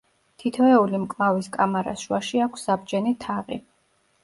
[0.43, 3.63] თითოეული მკლავის კამარას შუაში აქვს საბჯენი თაღი.